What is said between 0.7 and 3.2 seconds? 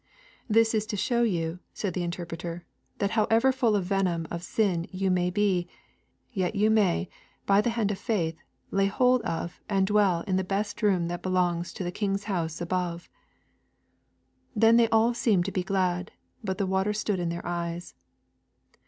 is to show you,' said the Interpreter, 'that